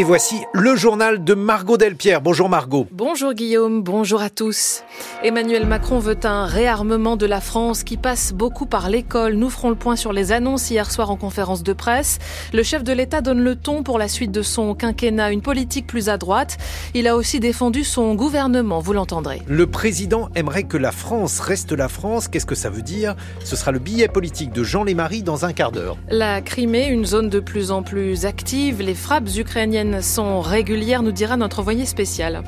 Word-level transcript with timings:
Et 0.00 0.02
voici 0.02 0.46
le 0.54 0.76
journal 0.76 1.24
de 1.24 1.34
Margot 1.34 1.76
Delpierre. 1.76 2.22
Bonjour 2.22 2.48
Margot. 2.48 2.86
Bonjour 2.90 3.34
Guillaume, 3.34 3.82
bonjour 3.82 4.22
à 4.22 4.30
tous. 4.30 4.82
Emmanuel 5.22 5.66
Macron 5.66 5.98
veut 5.98 6.16
un 6.24 6.46
réarmement 6.46 7.18
de 7.18 7.26
la 7.26 7.42
France 7.42 7.84
qui 7.84 7.98
passe 7.98 8.32
beaucoup 8.32 8.64
par 8.64 8.88
l'école. 8.88 9.34
Nous 9.34 9.50
ferons 9.50 9.68
le 9.68 9.74
point 9.74 9.96
sur 9.96 10.14
les 10.14 10.32
annonces 10.32 10.70
hier 10.70 10.90
soir 10.90 11.10
en 11.10 11.16
conférence 11.16 11.62
de 11.62 11.74
presse. 11.74 12.18
Le 12.54 12.62
chef 12.62 12.82
de 12.82 12.94
l'État 12.94 13.20
donne 13.20 13.44
le 13.44 13.56
ton 13.56 13.82
pour 13.82 13.98
la 13.98 14.08
suite 14.08 14.32
de 14.32 14.40
son 14.40 14.74
quinquennat, 14.74 15.32
une 15.32 15.42
politique 15.42 15.86
plus 15.86 16.08
à 16.08 16.16
droite. 16.16 16.56
Il 16.94 17.06
a 17.06 17.14
aussi 17.14 17.38
défendu 17.38 17.84
son 17.84 18.14
gouvernement, 18.14 18.78
vous 18.78 18.94
l'entendrez. 18.94 19.42
Le 19.48 19.66
président 19.66 20.30
aimerait 20.34 20.64
que 20.64 20.78
la 20.78 20.92
France 20.92 21.40
reste 21.40 21.72
la 21.72 21.88
France. 21.88 22.26
Qu'est-ce 22.26 22.46
que 22.46 22.54
ça 22.54 22.70
veut 22.70 22.80
dire? 22.80 23.16
Ce 23.44 23.54
sera 23.54 23.70
le 23.70 23.78
billet 23.78 24.08
politique 24.08 24.50
de 24.50 24.64
Jean 24.64 24.82
Lémarie 24.82 25.22
dans 25.22 25.44
un 25.44 25.52
quart 25.52 25.72
d'heure. 25.72 25.98
La 26.08 26.40
Crimée, 26.40 26.86
une 26.86 27.04
zone 27.04 27.28
de 27.28 27.40
plus 27.40 27.70
en 27.70 27.82
plus 27.82 28.24
active. 28.24 28.80
Les 28.80 28.94
frappes 28.94 29.28
ukrainiennes 29.36 29.89
sont 30.00 30.40
régulières, 30.40 31.02
nous 31.02 31.12
dira 31.12 31.36
notre 31.36 31.60
envoyé 31.60 31.84
spécial. 31.86 32.42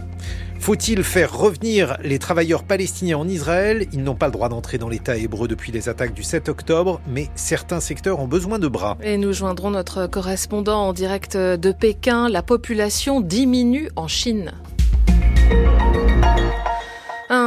Faut-il 0.60 1.02
faire 1.02 1.36
revenir 1.36 1.96
les 2.04 2.20
travailleurs 2.20 2.62
palestiniens 2.62 3.18
en 3.18 3.26
Israël? 3.26 3.88
Ils 3.92 4.04
n'ont 4.04 4.14
pas 4.14 4.26
le 4.26 4.32
droit 4.32 4.48
d'entrer 4.48 4.78
dans 4.78 4.88
l'État 4.88 5.16
hébreu 5.16 5.48
depuis 5.48 5.72
les 5.72 5.88
attaques 5.88 6.14
du 6.14 6.22
7 6.22 6.48
octobre, 6.48 7.00
mais 7.08 7.28
certains 7.34 7.80
secteurs 7.80 8.20
ont 8.20 8.28
besoin 8.28 8.60
de 8.60 8.68
bras. 8.68 8.96
Et 9.02 9.16
nous 9.16 9.32
joindrons 9.32 9.70
notre 9.70 10.06
correspondant 10.06 10.86
en 10.86 10.92
direct 10.92 11.36
de 11.36 11.72
Pékin. 11.72 12.28
La 12.28 12.42
population 12.42 13.20
diminue 13.20 13.90
en 13.96 14.06
Chine 14.06 14.52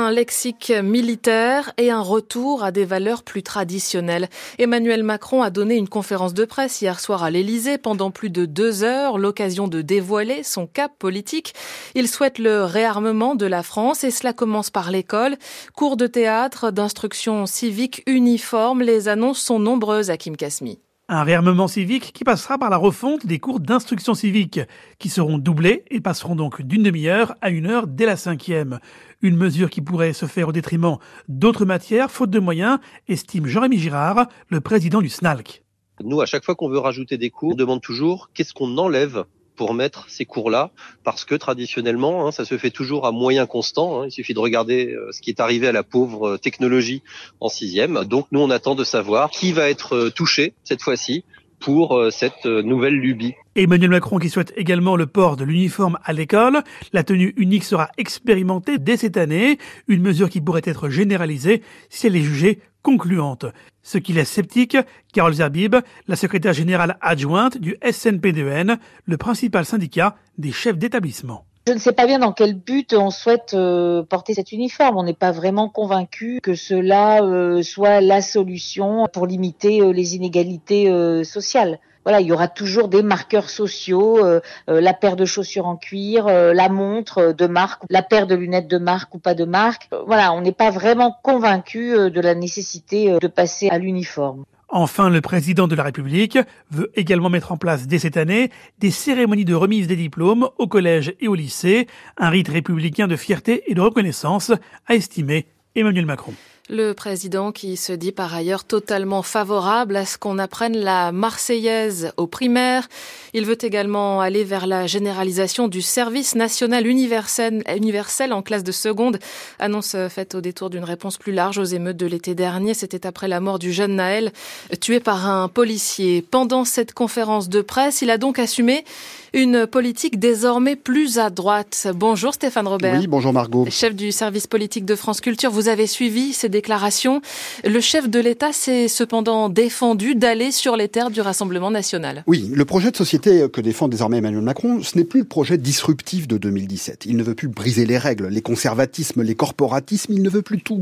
un 0.06 0.12
lexique 0.12 0.72
militaire 0.84 1.74
et 1.78 1.90
un 1.90 2.02
retour 2.02 2.64
à 2.64 2.72
des 2.72 2.86
valeurs 2.86 3.24
plus 3.24 3.42
traditionnelles. 3.42 4.30
Emmanuel 4.60 5.04
Macron 5.04 5.42
a 5.42 5.50
donné 5.50 5.76
une 5.76 5.90
conférence 5.90 6.36
de 6.36 6.46
presse 6.46 6.82
hier 6.82 7.00
soir 7.00 7.24
à 7.24 7.32
l'Élysée 7.32 7.80
pendant 7.80 8.12
plus 8.12 8.30
de 8.30 8.46
deux 8.46 8.84
heures, 8.84 9.18
l'occasion 9.18 9.68
de 9.68 9.82
dévoiler 9.82 10.44
son 10.44 10.68
cap 10.68 10.92
politique. 11.00 11.56
Il 11.96 12.08
souhaite 12.08 12.38
le 12.38 12.64
réarmement 12.64 13.34
de 13.34 13.48
la 13.48 13.64
France 13.64 14.04
et 14.04 14.12
cela 14.12 14.32
commence 14.32 14.70
par 14.70 14.92
l'école. 14.92 15.38
Cours 15.76 15.98
de 15.98 16.06
théâtre, 16.06 16.70
d'instruction 16.70 17.48
civique 17.48 18.04
uniforme, 18.06 18.84
les 18.84 19.08
annonces 19.08 19.40
sont 19.40 19.60
nombreuses 19.60 20.12
à 20.12 20.18
Kim 20.18 20.38
Kasmi. 20.38 20.85
Un 21.08 21.22
réarmement 21.22 21.68
civique 21.68 22.14
qui 22.14 22.24
passera 22.24 22.58
par 22.58 22.72
la 22.72 22.78
refonte 22.78 23.28
des 23.28 23.38
cours 23.38 23.60
d'instruction 23.60 24.16
civique, 24.16 24.60
qui 24.98 25.10
seront 25.10 25.38
doublés 25.38 25.86
et 25.92 26.02
passeront 26.02 26.36
donc 26.36 26.64
d'une 26.64 26.82
demi-heure 26.82 27.36
à 27.42 27.52
une 27.52 27.68
heure 27.68 27.86
dès 27.86 28.08
la 28.08 28.18
cinquième. 28.18 28.80
Une 29.22 29.38
mesure 29.38 29.70
qui 29.70 29.82
pourrait 29.82 30.14
se 30.14 30.26
faire 30.26 30.48
au 30.48 30.52
détriment 30.52 30.98
d'autres 31.28 31.64
matières, 31.64 32.10
faute 32.10 32.32
de 32.32 32.40
moyens, 32.40 32.80
estime 33.08 33.46
Jean-Rémy 33.46 33.78
Girard, 33.78 34.26
le 34.50 34.62
président 34.62 35.00
du 35.00 35.10
SNALC. 35.10 35.64
Nous, 36.04 36.22
à 36.22 36.26
chaque 36.26 36.44
fois 36.44 36.56
qu'on 36.56 36.70
veut 36.70 36.80
rajouter 36.80 37.20
des 37.20 37.30
cours, 37.30 37.54
on 37.54 37.56
demande 37.56 37.82
toujours 37.82 38.32
qu'est-ce 38.34 38.56
qu'on 38.56 38.76
enlève 38.80 39.26
pour 39.56 39.74
mettre 39.74 40.06
ces 40.10 40.26
cours-là, 40.26 40.72
parce 41.04 41.26
que 41.26 41.36
traditionnellement, 41.36 42.28
hein, 42.28 42.32
ça 42.32 42.46
se 42.46 42.58
fait 42.58 42.72
toujours 42.72 43.06
à 43.06 43.12
moyen 43.12 43.46
constant. 43.46 44.02
Hein. 44.02 44.06
il 44.08 44.12
suffit 44.12 44.34
de 44.34 44.40
regarder 44.40 44.94
euh, 44.94 45.12
ce 45.12 45.22
qui 45.22 45.30
est 45.30 45.40
arrivé 45.40 45.68
à 45.68 45.72
la 45.72 45.84
pauvre 45.84 46.30
euh, 46.30 46.38
technologie 46.38 47.02
en 47.40 47.50
sixième. 47.50 48.04
Donc 48.06 48.28
nous, 48.32 48.40
on 48.40 48.50
attend 48.50 48.76
de 48.76 48.84
savoir 48.84 49.30
qui 49.30 49.52
va 49.52 49.70
être 49.70 49.96
euh, 49.96 50.10
touché 50.10 50.54
cette 50.64 50.82
fois-ci 50.82 51.24
pour 51.60 52.00
cette 52.12 52.46
nouvelle 52.46 52.96
lubie. 52.96 53.34
Emmanuel 53.56 53.90
Macron 53.90 54.20
qui 54.20 54.30
souhaite 54.30 54.54
également 54.56 54.96
le 54.96 55.08
port 55.08 55.38
de 55.38 55.44
l'uniforme 55.44 55.98
à 56.04 56.14
l'école. 56.14 56.62
La 56.94 57.04
tenue 57.04 57.34
unique 57.38 57.64
sera 57.64 57.90
expérimentée 57.98 58.78
dès 58.78 58.98
cette 58.98 59.18
année, 59.18 59.58
une 59.88 60.02
mesure 60.02 60.30
qui 60.30 60.42
pourrait 60.42 60.62
être 60.66 60.90
généralisée 60.90 61.62
si 61.90 62.08
elle 62.08 62.16
est 62.16 62.22
jugée 62.22 62.60
concluante. 62.82 63.46
Ce 63.82 63.98
qui 63.98 64.14
laisse 64.14 64.30
sceptique 64.30 64.78
Carole 65.14 65.34
Zerbib, 65.34 65.76
la 66.08 66.16
secrétaire 66.16 66.54
générale 66.54 66.98
adjointe 67.02 67.58
du 67.58 67.76
SNPDN, 67.84 68.78
le 69.06 69.18
principal 69.18 69.66
syndicat 69.66 70.16
des 70.38 70.52
chefs 70.52 70.78
d'établissement. 70.78 71.46
Je 71.68 71.74
ne 71.74 71.80
sais 71.80 71.94
pas 71.94 72.06
bien 72.06 72.20
dans 72.20 72.32
quel 72.32 72.54
but 72.54 72.94
on 72.94 73.10
souhaite 73.10 73.56
euh, 73.56 74.04
porter 74.04 74.36
cet 74.36 74.52
uniforme. 74.52 74.98
On 74.98 75.04
n'est 75.04 75.16
pas 75.16 75.32
vraiment 75.32 75.68
convaincu 75.68 76.40
que 76.44 76.54
cela 76.54 77.24
euh, 77.24 77.64
soit 77.64 78.02
la 78.02 78.22
solution 78.22 79.08
pour 79.12 79.26
limiter 79.26 79.82
euh, 79.82 79.92
les 79.92 80.16
inégalités 80.16 80.86
sociales 81.24 81.80
voilà, 82.04 82.22
il 82.22 82.28
y 82.28 82.32
aura 82.32 82.48
toujours 82.48 82.88
des 82.88 83.02
marqueurs 83.02 83.50
sociaux, 83.50 84.20
la 84.68 84.94
paire 84.94 85.16
de 85.16 85.26
chaussures 85.26 85.66
en 85.66 85.76
cuir, 85.76 86.28
la 86.28 86.70
montre 86.70 87.34
de 87.36 87.48
marque, 87.48 87.82
la 87.90 88.04
paire 88.04 88.28
de 88.28 88.36
lunettes 88.36 88.68
de 88.68 88.78
marque 88.78 89.16
ou 89.16 89.18
pas 89.18 89.34
de 89.34 89.44
marque. 89.44 89.90
voilà, 90.06 90.32
on 90.34 90.42
n'est 90.42 90.52
pas 90.52 90.70
vraiment 90.70 91.18
convaincu 91.24 92.12
de 92.12 92.22
la 92.22 92.36
nécessité 92.36 93.18
de 93.20 93.28
passer 93.28 93.70
à 93.70 93.80
l'uniforme. 93.80 94.46
Enfin, 94.70 95.10
le 95.10 95.22
président 95.22 95.68
de 95.68 95.76
la 95.76 95.84
République 95.84 96.40
veut 96.72 96.92
également 96.96 97.30
mettre 97.30 97.52
en 97.52 97.58
place 97.58 97.88
dès 97.88 98.00
cette 98.00 98.18
année 98.18 98.50
des 98.80 98.92
cérémonies 98.92 99.46
de 99.46 99.54
remise 99.54 99.88
des 99.88 99.96
diplômes 99.96 100.50
au 100.58 100.68
collège 100.68 101.14
et 101.20 101.28
au 101.28 101.36
lycée, 101.36 101.88
un 102.18 102.30
rite 102.30 102.50
républicain 102.50 103.08
de 103.08 103.16
fierté 103.16 103.64
et 103.68 103.76
de 103.76 103.82
reconnaissance, 103.82 104.52
a 104.88 104.96
estimé 104.96 105.46
Emmanuel 105.76 106.06
Macron. 106.06 106.34
Le 106.68 106.94
président 106.94 107.52
qui 107.52 107.78
se 107.78 107.94
dit 107.94 108.12
par 108.12 108.34
ailleurs 108.34 108.64
totalement 108.64 109.22
favorable 109.22 109.96
à 109.96 110.04
ce 110.04 110.18
qu'on 110.18 110.40
apprenne 110.40 110.76
la 110.76 111.12
Marseillaise 111.12 112.12
aux 112.18 112.26
primaires. 112.26 112.88
Il 113.36 113.46
veut 113.46 113.64
également 113.64 114.20
aller 114.20 114.44
vers 114.44 114.66
la 114.66 114.88
généralisation 114.88 115.68
du 115.68 115.84
service 115.84 116.34
national 116.34 116.88
universel, 116.88 117.64
universel 117.78 118.34
en 118.34 118.42
classe 118.42 118.64
de 118.64 118.72
seconde. 118.72 119.20
Annonce 119.60 119.96
faite 120.10 120.34
au 120.34 120.42
détour 120.42 120.72
d'une 120.72 120.84
réponse 120.84 121.18
plus 121.18 121.34
large 121.34 121.60
aux 121.60 121.66
émeutes 121.66 121.98
de 121.98 122.08
l'été 122.08 122.34
dernier. 122.34 122.74
C'était 122.74 123.06
après 123.06 123.28
la 123.28 123.40
mort 123.40 123.60
du 123.60 123.72
jeune 123.72 123.98
Naël, 123.98 124.34
tué 124.82 125.00
par 125.00 125.30
un 125.30 125.48
policier. 125.50 126.24
Pendant 126.24 126.66
cette 126.66 126.96
conférence 126.96 127.48
de 127.48 127.62
presse, 127.62 128.02
il 128.02 128.10
a 128.10 128.18
donc 128.18 128.40
assumé 128.40 128.86
une 129.34 129.68
politique 129.68 130.18
désormais 130.18 130.76
plus 130.76 131.20
à 131.20 131.30
droite. 131.30 131.88
Bonjour 131.94 132.34
Stéphane 132.34 132.68
Robert. 132.68 132.98
Oui, 133.00 133.06
bonjour 133.06 133.34
Margot. 133.34 133.68
Chef 133.70 133.94
du 133.94 134.12
service 134.12 134.48
politique 134.48 134.86
de 134.86 134.96
France 134.96 135.22
Culture, 135.22 135.52
vous 135.52 135.68
avez 135.68 135.86
suivi 135.86 136.34
ces 136.34 136.50
déclaration. 136.56 137.22
Le 137.66 137.82
chef 137.82 138.10
de 138.10 138.20
l'État 138.20 138.54
s'est 138.54 138.88
cependant 138.88 139.50
défendu 139.50 140.16
d'aller 140.16 140.52
sur 140.52 140.78
les 140.78 140.88
terres 140.88 141.12
du 141.12 141.20
Rassemblement 141.20 141.70
national. 141.70 142.24
Oui, 142.28 142.50
le 142.54 142.64
projet 142.64 142.92
de 142.92 142.96
société 142.96 143.48
que 143.52 143.60
défend 143.60 143.90
désormais 143.90 144.20
Emmanuel 144.20 144.42
Macron, 144.42 144.82
ce 144.82 144.98
n'est 144.98 145.04
plus 145.04 145.20
le 145.20 145.26
projet 145.26 145.58
disruptif 145.58 146.30
de 146.30 146.38
2017. 146.38 147.06
Il 147.08 147.18
ne 147.18 147.24
veut 147.24 147.36
plus 147.36 147.50
briser 147.50 147.86
les 147.86 147.98
règles, 147.98 148.28
les 148.28 148.42
conservatismes, 148.42 149.22
les 149.22 149.36
corporatismes, 149.36 150.14
il 150.14 150.22
ne 150.22 150.30
veut 150.30 150.42
plus 150.42 150.62
tout 150.62 150.82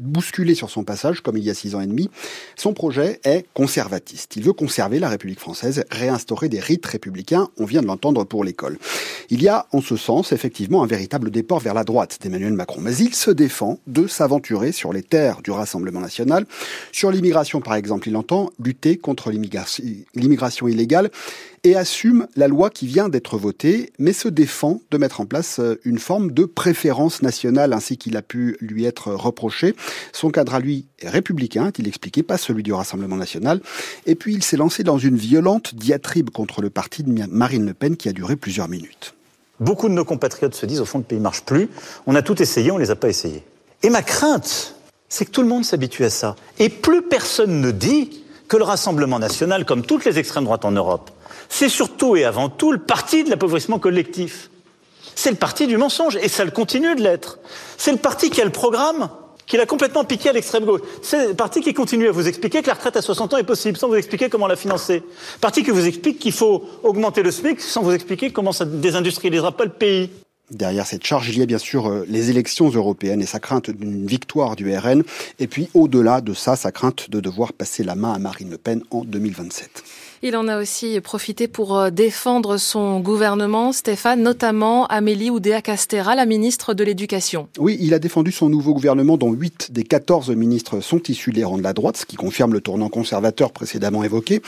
bousculer, 0.00 0.54
sur 0.56 0.70
son 0.70 0.82
passage 0.82 1.20
comme 1.20 1.36
il 1.36 1.44
y 1.44 1.50
a 1.50 1.54
six 1.54 1.76
ans 1.76 1.80
et 1.80 1.86
demi. 1.86 2.10
Son 2.56 2.72
projet 2.72 3.20
est 3.22 3.46
conservatiste. 3.54 4.34
Il 4.34 4.42
veut 4.42 4.52
conserver 4.52 4.98
la 4.98 5.08
République 5.08 5.38
française, 5.38 5.84
réinstaurer 5.90 6.48
des 6.48 6.58
rites 6.58 6.84
républicains, 6.84 7.48
on 7.58 7.64
vient 7.64 7.80
de 7.80 7.86
l'entendre 7.86 8.24
pour 8.24 8.42
l'école. 8.42 8.76
Il 9.30 9.40
y 9.40 9.48
a 9.48 9.66
en 9.70 9.80
ce 9.80 9.96
sens 9.96 10.32
effectivement 10.32 10.82
un 10.82 10.86
véritable 10.86 11.30
déport 11.30 11.60
vers 11.60 11.74
la 11.74 11.84
droite 11.84 12.18
d'Emmanuel 12.20 12.54
Macron, 12.54 12.80
mais 12.80 12.96
il 12.96 13.14
se 13.14 13.30
défend 13.30 13.78
de 13.86 14.08
s'aventurer 14.08 14.72
sur 14.72 14.92
les 14.92 15.02
du 15.42 15.50
Rassemblement 15.50 16.00
national. 16.00 16.46
Sur 16.92 17.10
l'immigration, 17.10 17.60
par 17.60 17.74
exemple, 17.74 18.08
il 18.08 18.16
entend 18.16 18.50
lutter 18.62 18.96
contre 18.96 19.30
l'immigration 19.30 20.68
illégale 20.68 21.10
et 21.64 21.76
assume 21.76 22.26
la 22.34 22.48
loi 22.48 22.70
qui 22.70 22.86
vient 22.86 23.08
d'être 23.08 23.38
votée, 23.38 23.92
mais 23.98 24.12
se 24.12 24.28
défend 24.28 24.80
de 24.90 24.98
mettre 24.98 25.20
en 25.20 25.26
place 25.26 25.60
euh, 25.60 25.80
une 25.84 25.98
forme 25.98 26.32
de 26.32 26.44
préférence 26.44 27.22
nationale 27.22 27.72
ainsi 27.72 27.96
qu'il 27.96 28.16
a 28.16 28.22
pu 28.22 28.56
lui 28.60 28.84
être 28.84 29.12
reproché. 29.12 29.76
Son 30.12 30.30
cadre 30.30 30.54
à 30.54 30.60
lui 30.60 30.86
est 30.98 31.08
républicain, 31.08 31.70
il 31.78 31.86
expliqué, 31.86 32.22
pas 32.22 32.38
celui 32.38 32.62
du 32.62 32.72
Rassemblement 32.72 33.16
national. 33.16 33.60
Et 34.06 34.14
puis 34.14 34.34
il 34.34 34.42
s'est 34.42 34.56
lancé 34.56 34.82
dans 34.82 34.98
une 34.98 35.16
violente 35.16 35.74
diatribe 35.74 36.30
contre 36.30 36.62
le 36.62 36.70
parti 36.70 37.02
de 37.02 37.26
Marine 37.30 37.66
Le 37.66 37.74
Pen 37.74 37.96
qui 37.96 38.08
a 38.08 38.12
duré 38.12 38.36
plusieurs 38.36 38.68
minutes. 38.68 39.14
Beaucoup 39.60 39.88
de 39.88 39.94
nos 39.94 40.04
compatriotes 40.04 40.54
se 40.54 40.66
disent 40.66 40.80
au 40.80 40.84
fond 40.84 40.98
le 40.98 41.04
pays 41.04 41.20
marche 41.20 41.42
plus. 41.42 41.68
On 42.06 42.14
a 42.14 42.22
tout 42.22 42.40
essayé, 42.42 42.70
on 42.70 42.78
les 42.78 42.90
a 42.90 42.96
pas 42.96 43.08
essayés. 43.08 43.44
Et 43.82 43.90
ma 43.90 44.02
crainte, 44.02 44.74
c'est 45.12 45.26
que 45.26 45.30
tout 45.30 45.42
le 45.42 45.48
monde 45.48 45.62
s'habitue 45.62 46.06
à 46.06 46.10
ça. 46.10 46.36
Et 46.58 46.70
plus 46.70 47.02
personne 47.02 47.60
ne 47.60 47.70
dit 47.70 48.22
que 48.48 48.56
le 48.56 48.64
Rassemblement 48.64 49.18
national, 49.18 49.66
comme 49.66 49.82
toutes 49.82 50.06
les 50.06 50.18
extrêmes 50.18 50.44
droites 50.44 50.64
en 50.64 50.70
Europe, 50.70 51.10
c'est 51.50 51.68
surtout 51.68 52.16
et 52.16 52.24
avant 52.24 52.48
tout 52.48 52.72
le 52.72 52.78
parti 52.78 53.22
de 53.22 53.28
l'appauvrissement 53.28 53.78
collectif. 53.78 54.48
C'est 55.14 55.28
le 55.28 55.36
parti 55.36 55.66
du 55.66 55.76
mensonge, 55.76 56.16
et 56.16 56.28
ça 56.28 56.46
le 56.46 56.50
continue 56.50 56.94
de 56.94 57.02
l'être. 57.02 57.40
C'est 57.76 57.92
le 57.92 57.98
parti 57.98 58.30
qui 58.30 58.40
a 58.40 58.44
le 58.46 58.50
programme 58.50 59.10
qu'il 59.44 59.60
a 59.60 59.66
complètement 59.66 60.04
piqué 60.04 60.30
à 60.30 60.32
l'extrême 60.32 60.64
gauche. 60.64 60.80
C'est 61.02 61.28
le 61.28 61.34
parti 61.34 61.60
qui 61.60 61.74
continue 61.74 62.08
à 62.08 62.12
vous 62.12 62.26
expliquer 62.26 62.62
que 62.62 62.68
la 62.68 62.74
retraite 62.74 62.96
à 62.96 63.02
60 63.02 63.34
ans 63.34 63.36
est 63.36 63.42
possible, 63.42 63.76
sans 63.76 63.88
vous 63.88 63.96
expliquer 63.96 64.30
comment 64.30 64.46
la 64.46 64.56
financer. 64.56 65.02
Le 65.34 65.40
parti 65.42 65.62
qui 65.62 65.72
vous 65.72 65.86
explique 65.86 66.20
qu'il 66.20 66.32
faut 66.32 66.64
augmenter 66.82 67.22
le 67.22 67.30
SMIC, 67.30 67.60
sans 67.60 67.82
vous 67.82 67.92
expliquer 67.92 68.30
comment 68.32 68.52
ça 68.52 68.64
désindustrialisera 68.64 69.52
pas 69.52 69.64
le 69.64 69.72
pays. 69.72 70.08
Derrière 70.50 70.86
cette 70.86 71.06
charge, 71.06 71.28
il 71.28 71.38
y 71.38 71.42
a 71.42 71.46
bien 71.46 71.58
sûr 71.58 71.88
euh, 71.88 72.04
les 72.08 72.28
élections 72.28 72.68
européennes 72.68 73.22
et 73.22 73.26
sa 73.26 73.40
crainte 73.40 73.70
d'une 73.70 74.06
victoire 74.06 74.56
du 74.56 74.76
RN. 74.76 75.02
Et 75.38 75.46
puis 75.46 75.68
au-delà 75.72 76.20
de 76.20 76.34
ça, 76.34 76.56
sa 76.56 76.72
crainte 76.72 77.10
de 77.10 77.20
devoir 77.20 77.52
passer 77.52 77.84
la 77.84 77.94
main 77.94 78.12
à 78.12 78.18
Marine 78.18 78.50
Le 78.50 78.58
Pen 78.58 78.82
en 78.90 79.04
2027. 79.04 79.82
Il 80.24 80.36
en 80.36 80.46
a 80.46 80.60
aussi 80.60 81.00
profité 81.00 81.48
pour 81.48 81.76
euh, 81.76 81.90
défendre 81.90 82.56
son 82.56 83.00
gouvernement, 83.00 83.72
Stéphane, 83.72 84.22
notamment 84.22 84.86
Amélie 84.86 85.30
Oudéa-Castera, 85.30 86.14
la 86.14 86.26
ministre 86.26 86.74
de 86.74 86.84
l'Éducation. 86.84 87.48
Oui, 87.58 87.76
il 87.80 87.92
a 87.92 87.98
défendu 87.98 88.30
son 88.30 88.48
nouveau 88.48 88.72
gouvernement 88.72 89.16
dont 89.16 89.32
8 89.32 89.72
des 89.72 89.82
14 89.82 90.30
ministres 90.30 90.78
sont 90.78 91.02
issus 91.08 91.32
des 91.32 91.42
rangs 91.42 91.58
de 91.58 91.64
la 91.64 91.72
droite, 91.72 91.96
ce 91.96 92.06
qui 92.06 92.14
confirme 92.14 92.52
le 92.52 92.60
tournant 92.60 92.88
conservateur 92.88 93.50
précédemment 93.50 94.04
évoqué. 94.04 94.42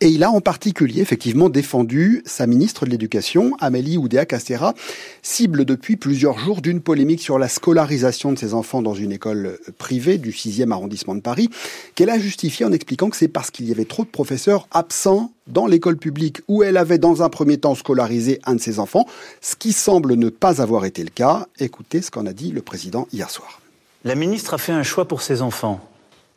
Et 0.00 0.08
il 0.08 0.24
a 0.24 0.30
en 0.30 0.40
particulier 0.40 1.02
effectivement 1.02 1.50
défendu 1.50 2.22
sa 2.24 2.46
ministre 2.46 2.86
de 2.86 2.90
l'Éducation, 2.90 3.52
Amélie 3.60 3.98
Oudéa-Castera, 3.98 4.72
cible 5.20 5.66
depuis 5.66 5.96
plusieurs 5.96 6.38
jours 6.38 6.62
d'une 6.62 6.80
polémique 6.80 7.20
sur 7.20 7.38
la 7.38 7.48
scolarisation 7.48 8.32
de 8.32 8.38
ses 8.38 8.54
enfants 8.54 8.80
dans 8.80 8.94
une 8.94 9.12
école 9.12 9.58
privée 9.76 10.16
du 10.16 10.30
6e 10.30 10.72
arrondissement 10.72 11.14
de 11.14 11.20
Paris, 11.20 11.50
qu'elle 11.94 12.08
a 12.08 12.18
justifié 12.18 12.64
en 12.64 12.72
expliquant 12.72 13.10
que 13.10 13.16
c'est 13.18 13.28
parce 13.28 13.50
qu'il 13.50 13.68
y 13.68 13.72
avait 13.72 13.84
trop 13.84 14.04
de 14.04 14.08
professeurs 14.08 14.66
absents 14.70 15.17
dans 15.46 15.66
l'école 15.66 15.96
publique 15.96 16.40
où 16.48 16.62
elle 16.62 16.76
avait 16.76 16.98
dans 16.98 17.22
un 17.22 17.28
premier 17.28 17.58
temps 17.58 17.74
scolarisé 17.74 18.40
un 18.44 18.54
de 18.54 18.60
ses 18.60 18.78
enfants, 18.78 19.06
ce 19.40 19.56
qui 19.56 19.72
semble 19.72 20.14
ne 20.14 20.28
pas 20.28 20.60
avoir 20.60 20.84
été 20.84 21.02
le 21.02 21.10
cas. 21.10 21.46
Écoutez 21.58 22.02
ce 22.02 22.10
qu'en 22.10 22.26
a 22.26 22.32
dit 22.32 22.52
le 22.52 22.62
président 22.62 23.08
hier 23.12 23.30
soir. 23.30 23.60
La 24.04 24.14
ministre 24.14 24.54
a 24.54 24.58
fait 24.58 24.72
un 24.72 24.82
choix 24.82 25.06
pour 25.06 25.22
ses 25.22 25.42
enfants. 25.42 25.80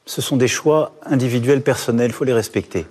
Ce 0.05 0.21
sont 0.21 0.37
des 0.37 0.47
choix 0.47 0.93
individuels, 1.05 1.61
personnels, 1.61 2.11
il 2.11 2.13
faut 2.13 2.25
les 2.25 2.33
respecter. 2.33 2.85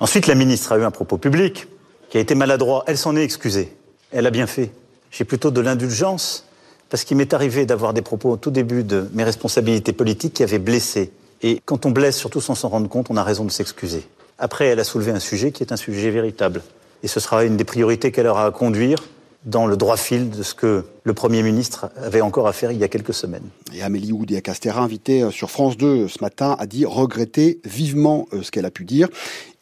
Ensuite, 0.00 0.26
la 0.26 0.34
ministre 0.34 0.72
a 0.72 0.78
eu 0.78 0.82
un 0.82 0.90
propos 0.90 1.18
public 1.18 1.66
qui 2.10 2.16
a 2.16 2.20
été 2.20 2.34
maladroit. 2.34 2.84
Elle 2.86 2.98
s'en 2.98 3.16
est 3.16 3.24
excusée. 3.24 3.76
Elle 4.12 4.26
a 4.26 4.30
bien 4.30 4.46
fait. 4.46 4.70
J'ai 5.10 5.24
plutôt 5.24 5.50
de 5.50 5.60
l'indulgence 5.60 6.44
parce 6.88 7.04
qu'il 7.04 7.16
m'est 7.16 7.34
arrivé 7.34 7.66
d'avoir 7.66 7.92
des 7.92 8.02
propos 8.02 8.30
au 8.30 8.36
tout 8.36 8.50
début 8.50 8.82
de 8.82 9.08
mes 9.12 9.24
responsabilités 9.24 9.92
politiques 9.92 10.34
qui 10.34 10.42
avaient 10.42 10.58
blessé. 10.58 11.12
Et 11.42 11.60
quand 11.64 11.86
on 11.86 11.90
blesse, 11.90 12.16
surtout 12.16 12.40
sans 12.40 12.54
s'en 12.54 12.68
rendre 12.68 12.88
compte, 12.88 13.08
on 13.10 13.16
a 13.16 13.22
raison 13.22 13.44
de 13.44 13.50
s'excuser. 13.50 14.06
Après, 14.38 14.66
elle 14.66 14.80
a 14.80 14.84
soulevé 14.84 15.10
un 15.12 15.20
sujet 15.20 15.52
qui 15.52 15.62
est 15.62 15.72
un 15.72 15.76
sujet 15.76 16.10
véritable. 16.10 16.62
Et 17.02 17.08
ce 17.08 17.20
sera 17.20 17.44
une 17.44 17.56
des 17.56 17.64
priorités 17.64 18.12
qu'elle 18.12 18.26
aura 18.26 18.46
à 18.46 18.50
conduire 18.50 18.98
dans 19.44 19.66
le 19.66 19.76
droit 19.76 19.96
fil 19.96 20.30
de 20.30 20.42
ce 20.42 20.54
que 20.54 20.84
le 21.08 21.14
Premier 21.14 21.42
ministre 21.42 21.90
avait 21.96 22.20
encore 22.20 22.48
à 22.48 22.52
faire 22.52 22.70
il 22.70 22.78
y 22.78 22.84
a 22.84 22.88
quelques 22.88 23.14
semaines. 23.14 23.48
Et 23.74 23.80
Amélie 23.80 24.12
Oudéa-Castera, 24.12 24.82
invitée 24.82 25.22
euh, 25.22 25.30
sur 25.30 25.50
France 25.50 25.78
2 25.78 25.86
euh, 25.86 26.08
ce 26.08 26.18
matin, 26.20 26.54
a 26.58 26.66
dit 26.66 26.84
regretter 26.84 27.60
vivement 27.64 28.28
euh, 28.34 28.42
ce 28.42 28.50
qu'elle 28.50 28.66
a 28.66 28.70
pu 28.70 28.84
dire. 28.84 29.08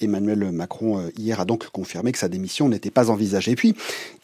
Emmanuel 0.01 0.51
Macron, 0.53 1.09
hier, 1.17 1.41
a 1.41 1.47
donc 1.47 1.71
confirmé 1.71 2.13
que 2.13 2.19
sa 2.19 2.29
démission 2.29 2.69
n'était 2.69 2.91
pas 2.91 3.09
envisagée. 3.09 3.53
Et 3.53 3.55
puis, 3.55 3.75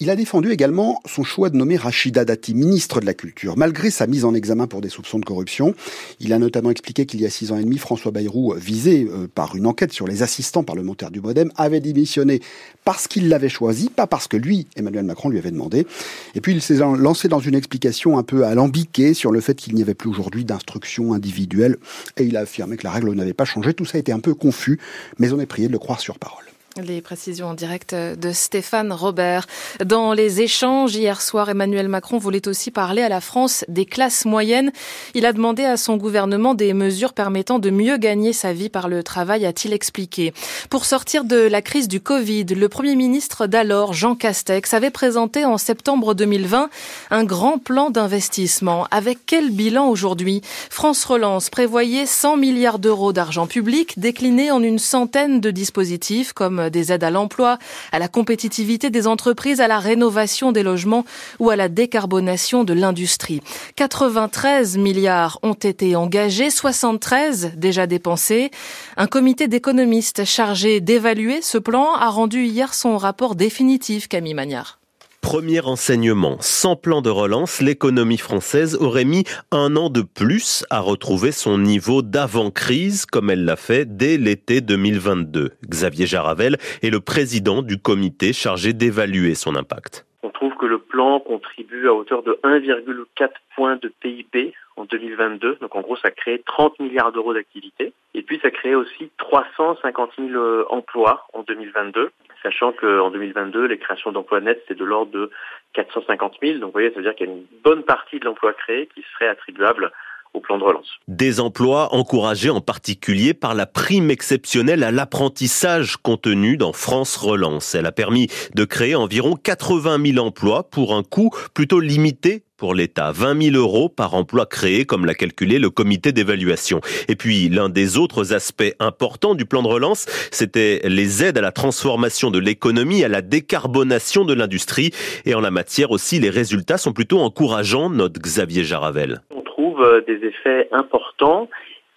il 0.00 0.10
a 0.10 0.16
défendu 0.16 0.50
également 0.50 1.00
son 1.06 1.22
choix 1.22 1.48
de 1.48 1.56
nommer 1.56 1.76
Rachida 1.76 2.26
Dati 2.26 2.52
ministre 2.52 3.00
de 3.00 3.06
la 3.06 3.14
Culture, 3.14 3.56
malgré 3.56 3.90
sa 3.90 4.06
mise 4.06 4.26
en 4.26 4.34
examen 4.34 4.66
pour 4.66 4.82
des 4.82 4.90
soupçons 4.90 5.18
de 5.18 5.24
corruption. 5.24 5.74
Il 6.20 6.34
a 6.34 6.38
notamment 6.38 6.70
expliqué 6.70 7.06
qu'il 7.06 7.22
y 7.22 7.26
a 7.26 7.30
six 7.30 7.52
ans 7.52 7.56
et 7.56 7.64
demi, 7.64 7.78
François 7.78 8.10
Bayrou, 8.10 8.52
visé 8.54 9.08
par 9.34 9.56
une 9.56 9.66
enquête 9.66 9.94
sur 9.94 10.06
les 10.06 10.22
assistants 10.22 10.62
parlementaires 10.62 11.10
du 11.10 11.22
Modem, 11.22 11.50
avait 11.56 11.80
démissionné 11.80 12.42
parce 12.84 13.08
qu'il 13.08 13.30
l'avait 13.30 13.48
choisi, 13.48 13.88
pas 13.88 14.06
parce 14.06 14.28
que 14.28 14.36
lui, 14.36 14.66
Emmanuel 14.76 15.04
Macron, 15.04 15.30
lui 15.30 15.38
avait 15.38 15.52
demandé. 15.52 15.86
Et 16.34 16.42
puis, 16.42 16.52
il 16.52 16.60
s'est 16.60 16.74
lancé 16.74 17.11
dans 17.28 17.40
une 17.40 17.54
explication 17.54 18.18
un 18.18 18.22
peu 18.22 18.44
alambiquée 18.44 19.14
sur 19.14 19.32
le 19.32 19.40
fait 19.40 19.54
qu'il 19.54 19.74
n'y 19.74 19.82
avait 19.82 19.94
plus 19.94 20.08
aujourd'hui 20.08 20.44
d'instruction 20.44 21.12
individuelle 21.12 21.76
et 22.16 22.24
il 22.24 22.36
a 22.36 22.40
affirmé 22.40 22.76
que 22.76 22.84
la 22.84 22.90
règle 22.90 23.12
n'avait 23.12 23.32
pas 23.32 23.44
changé. 23.44 23.74
Tout 23.74 23.84
ça 23.84 23.98
été 23.98 24.12
un 24.12 24.20
peu 24.20 24.34
confus, 24.34 24.78
mais 25.18 25.32
on 25.32 25.40
est 25.40 25.46
prié 25.46 25.68
de 25.68 25.72
le 25.72 25.78
croire 25.78 26.00
sur 26.00 26.18
parole. 26.18 26.51
Les 26.80 27.02
précisions 27.02 27.48
en 27.48 27.54
direct 27.54 27.94
de 27.94 28.32
Stéphane 28.32 28.92
Robert. 28.92 29.46
Dans 29.84 30.14
les 30.14 30.40
échanges 30.40 30.96
hier 30.96 31.20
soir, 31.20 31.50
Emmanuel 31.50 31.86
Macron 31.86 32.16
voulait 32.16 32.48
aussi 32.48 32.70
parler 32.70 33.02
à 33.02 33.10
la 33.10 33.20
France 33.20 33.66
des 33.68 33.84
classes 33.84 34.24
moyennes. 34.24 34.72
Il 35.12 35.26
a 35.26 35.34
demandé 35.34 35.64
à 35.64 35.76
son 35.76 35.98
gouvernement 35.98 36.54
des 36.54 36.72
mesures 36.72 37.12
permettant 37.12 37.58
de 37.58 37.68
mieux 37.68 37.98
gagner 37.98 38.32
sa 38.32 38.54
vie 38.54 38.70
par 38.70 38.88
le 38.88 39.02
travail, 39.02 39.44
a-t-il 39.44 39.74
expliqué. 39.74 40.32
Pour 40.70 40.86
sortir 40.86 41.24
de 41.24 41.36
la 41.36 41.60
crise 41.60 41.88
du 41.88 42.00
Covid, 42.00 42.46
le 42.46 42.68
Premier 42.70 42.96
ministre 42.96 43.46
d'alors, 43.46 43.92
Jean 43.92 44.14
Castex, 44.14 44.72
avait 44.72 44.90
présenté 44.90 45.44
en 45.44 45.58
septembre 45.58 46.14
2020 46.14 46.70
un 47.10 47.24
grand 47.24 47.58
plan 47.58 47.90
d'investissement. 47.90 48.86
Avec 48.90 49.18
quel 49.26 49.50
bilan 49.50 49.88
aujourd'hui? 49.88 50.40
France 50.70 51.04
Relance 51.04 51.50
prévoyait 51.50 52.06
100 52.06 52.38
milliards 52.38 52.78
d'euros 52.78 53.12
d'argent 53.12 53.46
public 53.46 53.98
déclinés 53.98 54.50
en 54.50 54.62
une 54.62 54.78
centaine 54.78 55.38
de 55.38 55.50
dispositifs 55.50 56.32
des 56.70 56.92
aides 56.92 57.04
à 57.04 57.10
l'emploi, 57.10 57.58
à 57.92 57.98
la 57.98 58.08
compétitivité 58.08 58.90
des 58.90 59.06
entreprises, 59.06 59.60
à 59.60 59.68
la 59.68 59.78
rénovation 59.78 60.52
des 60.52 60.62
logements 60.62 61.04
ou 61.38 61.50
à 61.50 61.56
la 61.56 61.68
décarbonation 61.68 62.64
de 62.64 62.72
l'industrie. 62.72 63.40
93 63.76 64.78
milliards 64.78 65.38
ont 65.42 65.54
été 65.54 65.96
engagés, 65.96 66.50
73 66.50 67.52
déjà 67.56 67.86
dépensés. 67.86 68.50
Un 68.96 69.06
comité 69.06 69.48
d'économistes 69.48 70.24
chargé 70.24 70.80
d'évaluer 70.80 71.42
ce 71.42 71.58
plan 71.58 71.94
a 71.94 72.08
rendu 72.08 72.44
hier 72.44 72.74
son 72.74 72.96
rapport 72.96 73.34
définitif, 73.34 74.08
Camille 74.08 74.34
Magnard. 74.34 74.81
Premier 75.22 75.60
enseignement, 75.60 76.36
sans 76.40 76.74
plan 76.74 77.00
de 77.00 77.08
relance, 77.08 77.62
l'économie 77.62 78.18
française 78.18 78.76
aurait 78.78 79.04
mis 79.04 79.22
un 79.52 79.76
an 79.76 79.88
de 79.88 80.02
plus 80.02 80.66
à 80.68 80.80
retrouver 80.80 81.30
son 81.30 81.58
niveau 81.58 82.02
d'avant-crise, 82.02 83.06
comme 83.06 83.30
elle 83.30 83.44
l'a 83.44 83.56
fait 83.56 83.86
dès 83.86 84.18
l'été 84.18 84.60
2022. 84.60 85.52
Xavier 85.64 86.06
Jaravel 86.06 86.58
est 86.82 86.90
le 86.90 86.98
président 87.00 87.62
du 87.62 87.78
comité 87.78 88.32
chargé 88.32 88.72
d'évaluer 88.72 89.34
son 89.34 89.54
impact. 89.54 90.04
On 90.24 90.30
trouve 90.30 90.54
que 90.56 90.66
le 90.66 90.78
plan 90.78 91.20
contribue 91.20 91.88
à 91.88 91.94
hauteur 91.94 92.24
de 92.24 92.38
1,4 92.42 93.30
points 93.54 93.76
de 93.76 93.92
PIB 94.00 94.52
en 94.76 94.84
2022. 94.84 95.58
Donc 95.60 95.76
en 95.76 95.82
gros, 95.82 95.96
ça 95.96 96.10
crée 96.10 96.42
30 96.44 96.80
milliards 96.80 97.12
d'euros 97.12 97.32
d'activité. 97.32 97.92
Et 98.14 98.22
puis 98.22 98.40
ça 98.42 98.50
crée 98.50 98.74
aussi 98.74 99.10
350 99.18 100.10
000 100.18 100.30
euh, 100.30 100.64
emplois 100.68 101.26
en 101.32 101.42
2022 101.42 102.10
sachant 102.42 102.72
qu'en 102.72 103.10
2022, 103.10 103.66
les 103.66 103.78
créations 103.78 104.12
d'emplois 104.12 104.40
nets, 104.40 104.62
c'est 104.68 104.76
de 104.76 104.84
l'ordre 104.84 105.12
de 105.12 105.30
450 105.74 106.38
000. 106.42 106.58
Donc 106.58 106.68
vous 106.68 106.72
voyez, 106.72 106.90
ça 106.90 106.96
veut 106.96 107.02
dire 107.02 107.14
qu'il 107.14 107.28
y 107.28 107.30
a 107.30 107.32
une 107.32 107.46
bonne 107.62 107.82
partie 107.82 108.18
de 108.18 108.24
l'emploi 108.24 108.52
créé 108.52 108.86
qui 108.94 109.04
serait 109.14 109.28
attribuable 109.28 109.92
au 110.34 110.40
plan 110.40 110.58
de 110.58 110.64
relance. 110.64 110.88
Des 111.08 111.40
emplois 111.40 111.94
encouragés 111.94 112.50
en 112.50 112.60
particulier 112.60 113.34
par 113.34 113.54
la 113.54 113.66
prime 113.66 114.10
exceptionnelle 114.10 114.82
à 114.82 114.90
l'apprentissage 114.90 115.96
contenue 115.96 116.56
dans 116.56 116.72
France 116.72 117.16
Relance. 117.16 117.74
Elle 117.74 117.86
a 117.86 117.92
permis 117.92 118.28
de 118.54 118.64
créer 118.64 118.94
environ 118.94 119.36
80 119.36 120.12
000 120.12 120.26
emplois 120.26 120.68
pour 120.70 120.94
un 120.94 121.02
coût 121.02 121.30
plutôt 121.54 121.80
limité 121.80 122.44
pour 122.56 122.74
l'État. 122.74 123.10
20 123.10 123.50
000 123.50 123.56
euros 123.56 123.88
par 123.88 124.14
emploi 124.14 124.46
créé, 124.46 124.84
comme 124.84 125.04
l'a 125.04 125.14
calculé 125.14 125.58
le 125.58 125.68
comité 125.68 126.12
d'évaluation. 126.12 126.80
Et 127.08 127.16
puis, 127.16 127.48
l'un 127.48 127.68
des 127.68 127.98
autres 127.98 128.32
aspects 128.34 128.72
importants 128.78 129.34
du 129.34 129.44
plan 129.46 129.62
de 129.62 129.68
relance, 129.68 130.06
c'était 130.30 130.80
les 130.84 131.24
aides 131.24 131.38
à 131.38 131.40
la 131.40 131.50
transformation 131.50 132.30
de 132.30 132.38
l'économie, 132.38 133.02
à 133.02 133.08
la 133.08 133.20
décarbonation 133.20 134.24
de 134.24 134.32
l'industrie. 134.32 134.92
Et 135.24 135.34
en 135.34 135.40
la 135.40 135.50
matière 135.50 135.90
aussi, 135.90 136.20
les 136.20 136.30
résultats 136.30 136.78
sont 136.78 136.92
plutôt 136.92 137.18
encourageants, 137.18 137.90
note 137.90 138.20
Xavier 138.20 138.62
Jaravel. 138.62 139.22
Euh, 139.62 140.00
des 140.00 140.26
effets 140.26 140.68
importants 140.72 141.48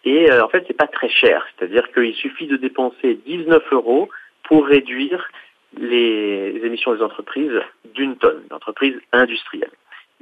et 0.04 0.32
euh, 0.32 0.46
en 0.46 0.50
fait, 0.50 0.64
c'est 0.68 0.78
pas 0.78 0.88
très 0.88 1.10
cher. 1.10 1.44
C'est-à-dire 1.58 1.92
qu'il 1.92 2.14
suffit 2.14 2.46
de 2.46 2.58
dépenser 2.58 3.16
19 3.26 3.64
euros 3.72 4.10
pour 4.44 4.68
réduire 4.68 5.28
les 5.76 6.62
émissions 6.64 6.94
des 6.94 7.02
entreprises 7.02 7.60
d'une 7.96 8.18
tonne, 8.18 8.44
d'entreprises 8.50 9.00
industrielles. 9.12 9.72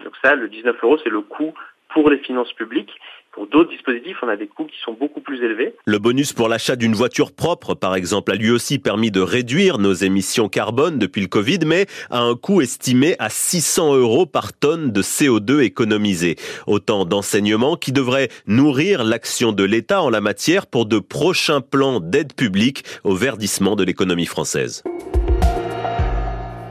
Donc 0.03 0.13
ça, 0.24 0.36
le 0.36 0.48
19 0.48 0.82
euros, 0.84 0.98
c'est 1.03 1.10
le 1.10 1.22
coût 1.22 1.53
pour 1.89 2.10
les 2.10 2.18
finances 2.20 2.53
publiques. 2.53 2.94
Pour 3.34 3.48
d'autres 3.48 3.72
dispositifs, 3.72 4.18
on 4.22 4.28
a 4.28 4.36
des 4.36 4.46
coûts 4.46 4.66
qui 4.66 4.80
sont 4.86 4.94
beaucoup 4.94 5.20
plus 5.20 5.44
élevés. 5.44 5.74
Le 5.86 5.98
bonus 5.98 6.34
pour 6.34 6.48
l'achat 6.48 6.75
d'une 6.75 6.94
voiture 6.94 7.32
propre, 7.32 7.74
par 7.74 7.96
exemple, 7.96 8.32
a 8.32 8.36
lui 8.36 8.52
aussi 8.52 8.78
permis 8.78 9.10
de 9.10 9.22
réduire 9.22 9.80
nos 9.80 9.94
émissions 9.94 10.50
carbone 10.50 11.00
depuis 11.00 11.22
le 11.22 11.28
Covid, 11.28 11.60
mais 11.66 11.88
à 12.12 12.20
un 12.20 12.36
coût 12.36 12.62
estimé 12.62 13.16
à 13.18 13.30
600 13.30 13.96
euros 13.96 14.28
par 14.28 14.54
tonne 14.54 14.92
de 14.92 15.02
CO2 15.02 15.62
économisé. 15.62 16.36
Autant 16.68 17.06
d'enseignements 17.06 17.75
qui 17.75 17.92
devraient 17.92 18.30
nourrir 18.46 19.04
l'action 19.04 19.52
de 19.52 19.63
l'État 19.63 20.04
en 20.04 20.12
la 20.12 20.22
matière 20.22 20.68
pour 20.68 20.86
de 20.86 21.00
prochains 21.00 21.62
plans 21.62 22.00
d'aide 22.00 22.34
publique 22.34 22.84
au 23.04 23.16
verdissement 23.16 23.75
de 23.75 23.84
l'économie 23.84 24.28
française. 24.28 24.84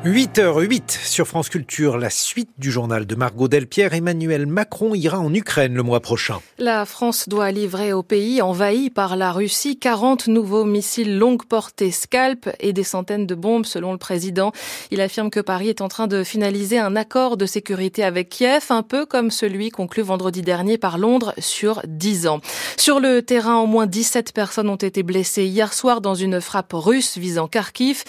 8h08 0.05 0.99
sur 1.07 1.29
France 1.29 1.49
Culture, 1.49 1.97
la 1.97 2.11
suite 2.11 2.51
du 2.59 2.73
journal 2.73 3.07
de 3.07 3.15
Margot 3.15 3.47
Delpierre. 3.47 3.95
Emmanuel 3.95 4.47
Macron 4.47 4.97
ira 4.97 5.21
en 5.21 5.33
Ukraine 5.33 5.75
le 5.75 5.85
mois 5.85 6.01
prochain. 6.01 6.41
La 6.59 6.85
France 6.87 7.29
doit 7.29 7.53
livrer 7.53 7.93
au 7.93 8.03
pays 8.03 8.43
envahi 8.43 8.91
par 8.91 9.15
la 9.15 9.31
Russie 9.31 9.79
40 9.79 10.27
nouveaux 10.27 10.65
missiles 10.65 11.19
longue 11.19 11.45
portée 11.45 11.93
Scalp 11.93 12.51
et 12.59 12.73
des 12.73 12.83
centaines 12.83 13.29
de 13.29 13.37
bombes 13.37 13.65
selon 13.65 13.93
le 13.93 13.99
président. 13.99 14.51
Il 14.91 15.01
affirme 15.01 15.31
que 15.31 15.39
Paris 15.39 15.69
est 15.69 15.81
en 15.81 15.87
train 15.87 16.09
de 16.09 16.25
finaliser 16.25 16.81
un 16.81 16.97
accord 16.97 17.37
de 17.37 17.47
sécurité 17.47 18.03
avec 18.03 18.29
Kiev, 18.29 18.67
un 18.71 18.83
peu 18.83 19.07
comme 19.07 19.31
celui 19.31 19.71
conclu 19.71 20.03
vendredi 20.03 20.43
dernier 20.43 20.79
par 20.79 20.99
Londres 20.99 21.33
sur 21.39 21.81
10 21.87 22.27
ans. 22.27 22.41
Sur 22.77 22.99
le 22.99 23.23
terrain, 23.23 23.59
au 23.59 23.67
moins 23.67 23.87
17 23.87 24.33
personnes 24.33 24.69
ont 24.69 24.75
été 24.75 25.05
blessées 25.05 25.45
hier 25.45 25.73
soir 25.73 26.01
dans 26.01 26.17
une 26.17 26.41
frappe 26.41 26.73
russe 26.73 27.19
visant 27.19 27.47
Kharkiv 27.47 28.03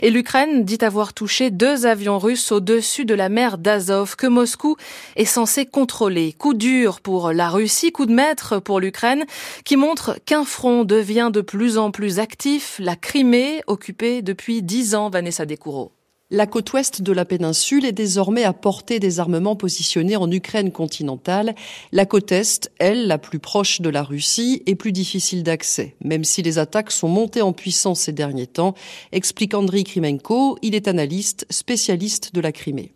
et 0.00 0.10
l'Ukraine 0.10 0.64
dit 0.64 0.78
avoir 0.82 1.12
touché 1.12 1.39
deux 1.48 1.86
avions 1.86 2.18
russes 2.18 2.52
au-dessus 2.52 3.06
de 3.06 3.14
la 3.14 3.30
mer 3.30 3.56
d'Azov 3.56 4.16
que 4.16 4.26
Moscou 4.26 4.76
est 5.16 5.24
censé 5.24 5.64
contrôler. 5.64 6.34
Coup 6.34 6.52
dur 6.52 7.00
pour 7.00 7.32
la 7.32 7.48
Russie, 7.48 7.92
coup 7.92 8.04
de 8.04 8.12
maître 8.12 8.58
pour 8.58 8.78
l'Ukraine, 8.78 9.24
qui 9.64 9.78
montre 9.78 10.18
qu'un 10.26 10.44
front 10.44 10.84
devient 10.84 11.30
de 11.32 11.40
plus 11.40 11.78
en 11.78 11.90
plus 11.90 12.18
actif, 12.18 12.76
la 12.78 12.96
Crimée, 12.96 13.62
occupée 13.66 14.20
depuis 14.20 14.60
dix 14.62 14.94
ans, 14.94 15.08
Vanessa 15.08 15.46
Descoureaux. 15.46 15.92
La 16.32 16.46
côte 16.46 16.72
ouest 16.74 17.02
de 17.02 17.12
la 17.12 17.24
péninsule 17.24 17.84
est 17.84 17.90
désormais 17.90 18.44
à 18.44 18.52
portée 18.52 19.00
des 19.00 19.18
armements 19.18 19.56
positionnés 19.56 20.14
en 20.14 20.30
Ukraine 20.30 20.70
continentale. 20.70 21.56
La 21.90 22.06
côte 22.06 22.30
est, 22.30 22.70
elle, 22.78 23.08
la 23.08 23.18
plus 23.18 23.40
proche 23.40 23.80
de 23.80 23.90
la 23.90 24.04
Russie, 24.04 24.62
est 24.66 24.76
plus 24.76 24.92
difficile 24.92 25.42
d'accès, 25.42 25.96
même 26.04 26.22
si 26.22 26.42
les 26.42 26.58
attaques 26.58 26.92
sont 26.92 27.08
montées 27.08 27.42
en 27.42 27.52
puissance 27.52 28.02
ces 28.02 28.12
derniers 28.12 28.46
temps, 28.46 28.74
explique 29.10 29.54
Andriy 29.54 29.82
Krimenko. 29.82 30.56
Il 30.62 30.76
est 30.76 30.86
analyste, 30.86 31.46
spécialiste 31.50 32.32
de 32.32 32.40
la 32.40 32.52
Crimée. 32.52 32.92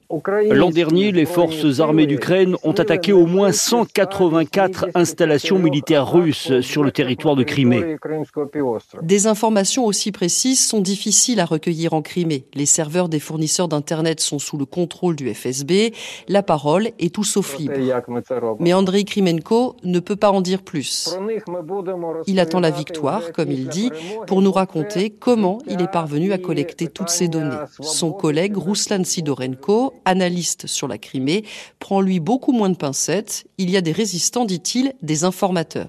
L'an 0.51 0.71
dernier, 0.71 1.11
les 1.11 1.27
forces 1.27 1.81
armées 1.81 2.07
d'Ukraine 2.07 2.55
ont 2.63 2.73
attaqué 2.73 3.13
au 3.13 3.27
moins 3.27 3.51
184 3.51 4.91
installations 4.95 5.59
militaires 5.59 6.09
russes 6.09 6.61
sur 6.61 6.85
le 6.85 6.93
territoire 6.93 7.35
de 7.35 7.43
Crimée. 7.43 7.97
Des 9.03 9.27
informations 9.27 9.85
aussi 9.85 10.13
précises 10.13 10.65
sont 10.65 10.81
difficiles 10.81 11.41
à 11.41 11.45
recueillir 11.45 11.95
en 11.95 12.03
Crimée. 12.03 12.45
Les 12.55 12.67
serveurs 12.67 13.09
des 13.09 13.24
fournisseurs 13.25 13.69
d'Internet 13.69 14.21
sont 14.21 14.39
sous 14.39 14.57
le 14.57 14.67
contrôle 14.67 15.17
du 15.17 15.33
FSB. 15.33 15.93
La 16.29 16.43
parole 16.43 16.91
est 16.99 17.13
tout 17.13 17.25
sauf 17.25 17.59
libre. 17.59 17.75
Mais 18.61 18.73
Andrei 18.73 19.05
Krimenko 19.05 19.77
ne 19.83 19.99
peut 19.99 20.17
pas 20.17 20.31
en 20.31 20.41
dire 20.41 20.63
plus. 20.63 21.17
Il 22.27 22.39
attend 22.39 22.61
la 22.61 22.71
victoire, 22.71 23.33
comme 23.33 23.51
il 23.51 23.69
dit, 23.69 23.91
pour 24.27 24.43
nous 24.43 24.53
raconter 24.53 25.11
comment 25.11 25.59
il 25.67 25.81
est 25.81 25.91
parvenu 25.91 26.33
à 26.33 26.39
collecter 26.39 26.87
toutes 26.87 27.09
ces 27.09 27.29
données. 27.29 27.57
Son 27.81 28.13
collègue 28.13 28.57
Ruslan 28.57 29.05
Sidorenko, 29.05 29.95
analyste 30.05 30.67
sur 30.67 30.87
la 30.87 30.99
Crimée, 30.99 31.45
prend 31.79 32.01
lui 32.01 32.21
beaucoup 32.21 32.53
moins 32.53 32.71
de 32.71 32.77
pincettes. 32.77 33.47
Il 33.59 33.71
y 33.71 33.77
a 33.77 33.81
des 33.81 33.93
résistants, 33.93 34.45
dit-il, 34.45 34.93
des 35.03 35.25
informateurs. 35.25 35.89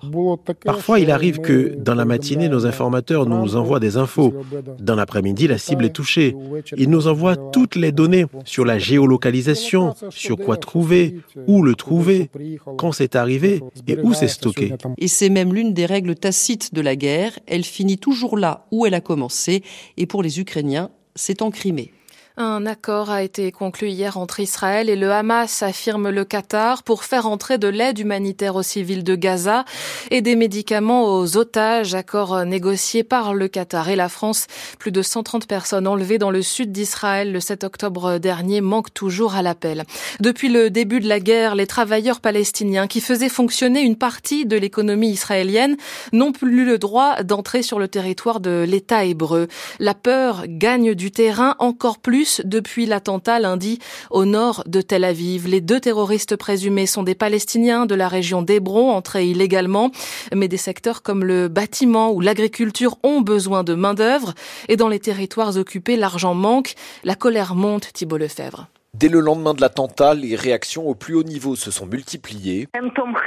Parfois, 0.64 1.00
il 1.00 1.12
arrive 1.12 1.40
que 1.40 1.76
dans 1.78 1.96
la 1.96 2.06
matinée, 2.06 2.48
nos 2.48 2.66
informateurs 2.66 3.26
nous 3.26 3.56
envoient 3.56 3.80
des 3.80 3.98
infos. 3.98 4.34
Dans 4.80 4.96
l'après-midi, 4.96 5.48
la 5.48 5.58
cible 5.58 5.86
est 5.86 5.90
touchée. 5.90 6.36
Ils 6.78 6.90
nous 6.90 7.08
envoient 7.08 7.25
toutes 7.36 7.76
les 7.76 7.92
données 7.92 8.26
sur 8.46 8.66
la 8.66 8.78
géolocalisation, 8.78 9.96
sur 10.10 10.38
quoi 10.38 10.58
trouver, 10.58 11.16
où 11.48 11.64
le 11.64 11.74
trouver, 11.76 12.30
quand 12.78 12.92
c'est 12.92 13.16
arrivé 13.16 13.62
et 13.88 13.98
où 13.98 14.14
c'est 14.14 14.28
stocké. 14.28 14.74
Et 14.98 15.08
c'est 15.08 15.30
même 15.30 15.54
l'une 15.54 15.74
des 15.74 15.86
règles 15.86 16.16
tacites 16.16 16.74
de 16.74 16.82
la 16.82 16.96
guerre. 16.96 17.40
Elle 17.48 17.64
finit 17.64 17.98
toujours 17.98 18.38
là 18.38 18.68
où 18.72 18.86
elle 18.86 18.94
a 18.94 19.02
commencé. 19.02 19.64
Et 19.98 20.06
pour 20.06 20.22
les 20.22 20.40
Ukrainiens, 20.40 20.92
c'est 21.16 21.42
en 21.42 21.50
Crimée. 21.50 21.92
Un 22.38 22.66
accord 22.66 23.12
a 23.12 23.24
été 23.24 23.50
conclu 23.54 23.88
hier 23.88 24.18
entre 24.18 24.42
Israël 24.42 24.90
et 24.90 24.98
le 24.98 25.10
Hamas, 25.10 25.64
affirme 25.64 26.10
le 26.10 26.26
Qatar, 26.26 26.84
pour 26.84 27.06
faire 27.06 27.28
entrer 27.28 27.58
de 27.58 27.70
l'aide 27.70 27.98
humanitaire 27.98 28.58
aux 28.58 28.64
civils 28.64 29.06
de 29.06 29.16
Gaza 29.16 29.64
et 30.12 30.22
des 30.22 30.36
médicaments 30.36 31.16
aux 31.16 31.38
otages. 31.38 31.96
Accord 31.96 32.44
négocié 32.44 33.06
par 33.06 33.34
le 33.34 33.48
Qatar 33.48 33.88
et 33.88 33.96
la 33.96 34.10
France. 34.10 34.48
Plus 34.80 34.92
de 34.92 35.02
130 35.02 35.48
personnes 35.48 35.88
enlevées 35.88 36.18
dans 36.18 36.30
le 36.30 36.42
sud 36.42 36.74
d'Israël 36.74 37.32
le 37.32 37.40
7 37.40 37.64
octobre 37.64 38.18
dernier 38.18 38.60
manquent 38.60 38.94
toujours 38.94 39.36
à 39.36 39.42
l'appel. 39.42 39.86
Depuis 40.20 40.50
le 40.50 40.70
début 40.70 41.00
de 41.00 41.08
la 41.08 41.22
guerre, 41.22 41.56
les 41.56 41.68
travailleurs 41.68 42.20
palestiniens 42.20 42.88
qui 42.88 43.00
faisaient 43.00 43.30
fonctionner 43.30 43.80
une 43.80 43.96
partie 43.96 44.46
de 44.46 44.58
l'économie 44.58 45.12
israélienne 45.12 45.78
n'ont 46.12 46.34
plus 46.34 46.66
le 46.66 46.80
droit 46.80 47.24
d'entrer 47.24 47.62
sur 47.62 47.80
le 47.80 47.88
territoire 47.88 48.42
de 48.42 48.66
l'État 48.68 49.06
hébreu. 49.06 49.48
La 49.80 49.94
peur 49.94 50.44
gagne 50.50 50.96
du 50.96 51.12
terrain 51.12 51.56
encore 51.60 52.00
plus 52.00 52.25
depuis 52.44 52.86
l'attentat 52.86 53.40
lundi 53.40 53.80
au 54.10 54.26
nord 54.26 54.64
de 54.66 54.82
Tel 54.82 55.04
Aviv. 55.04 55.48
Les 55.48 55.62
deux 55.62 55.80
terroristes 55.80 56.36
présumés 56.36 56.86
sont 56.86 57.04
des 57.04 57.16
Palestiniens 57.16 57.86
de 57.86 57.96
la 57.96 58.08
région 58.08 58.42
d'Hébron, 58.42 58.92
entrés 58.92 59.28
illégalement, 59.28 59.92
mais 60.34 60.48
des 60.48 60.58
secteurs 60.58 61.02
comme 61.02 61.24
le 61.24 61.48
bâtiment 61.48 62.12
ou 62.12 62.22
l'agriculture 62.22 62.98
ont 63.04 63.22
besoin 63.22 63.64
de 63.64 63.74
main-d'œuvre 63.74 64.34
et 64.70 64.76
dans 64.76 64.90
les 64.90 65.00
territoires 65.00 65.58
occupés, 65.58 65.98
l'argent 65.98 66.34
manque. 66.34 66.76
La 67.04 67.16
colère 67.16 67.56
monte, 67.56 67.92
Thibault 67.94 68.18
Lefebvre. 68.18 68.68
Dès 68.98 69.10
le 69.10 69.20
lendemain 69.20 69.54
de 69.54 69.60
l'attentat, 69.60 70.14
les 70.14 70.38
réactions 70.38 70.88
au 70.88 70.96
plus 70.96 71.16
haut 71.16 71.24
niveau 71.24 71.58
se 71.58 71.70
sont 71.70 71.86
multipliées. 71.86 72.70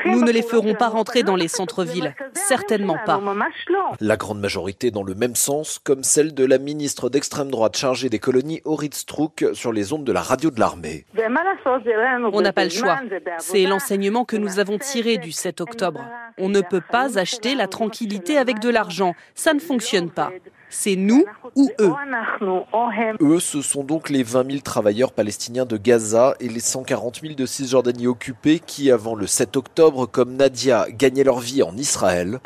Nous 0.06 0.22
ne 0.22 0.30
les 0.30 0.40
ferons 0.40 0.72
pas 0.72 0.88
rentrer 0.88 1.22
dans 1.22 1.36
les 1.36 1.48
centres-villes, 1.48 2.14
certainement 2.32 2.96
pas. 3.04 3.20
La 4.00 4.16
grande 4.16 4.40
majorité 4.40 4.90
dans 4.90 5.02
le 5.02 5.14
même 5.14 5.34
sens, 5.34 5.78
comme 5.78 6.04
celle 6.04 6.32
de 6.32 6.46
la 6.46 6.56
ministre 6.56 7.10
d'extrême 7.10 7.50
droite 7.50 7.76
chargée 7.76 8.08
des 8.08 8.18
colonies, 8.18 8.62
Orit 8.64 8.90
Strouk, 8.94 9.44
sur 9.52 9.74
les 9.74 9.92
ondes 9.92 10.04
de 10.04 10.12
la 10.12 10.22
radio 10.22 10.50
de 10.50 10.58
l'armée. 10.58 11.04
On 12.32 12.40
n'a 12.40 12.54
pas 12.54 12.64
le 12.64 12.70
choix. 12.70 13.00
C'est 13.36 13.64
l'enseignement 13.64 14.24
que 14.24 14.36
nous 14.36 14.60
avons 14.60 14.78
tiré 14.78 15.18
du 15.18 15.32
7 15.32 15.60
octobre. 15.60 16.02
On 16.38 16.48
ne 16.48 16.62
peut 16.62 16.80
pas 16.80 17.18
acheter 17.18 17.54
la 17.54 17.66
tranquillité 17.66 18.38
avec 18.38 18.58
de 18.60 18.70
l'argent. 18.70 19.14
Ça 19.34 19.52
ne 19.52 19.60
fonctionne 19.60 20.10
pas. 20.10 20.32
C'est 20.70 20.96
nous 20.96 21.24
ou 21.54 21.70
eux. 21.80 21.92
Eux, 23.20 23.40
ce 23.40 23.62
sont 23.62 23.84
donc 23.84 24.10
les 24.10 24.22
20 24.22 24.50
000 24.50 24.60
travailleurs 24.62 25.12
palestiniens 25.12 25.64
de 25.64 25.76
Gaza 25.76 26.34
et 26.40 26.48
les 26.48 26.60
140 26.60 27.20
000 27.22 27.34
de 27.34 27.46
Cisjordanie 27.46 28.06
occupés 28.06 28.60
qui, 28.64 28.90
avant 28.90 29.14
le 29.14 29.26
7 29.26 29.56
octobre, 29.56 30.06
comme 30.06 30.34
Nadia, 30.36 30.86
gagnaient 30.90 31.24
leur 31.24 31.40
vie 31.40 31.62
en 31.62 31.76
Israël. 31.76 32.40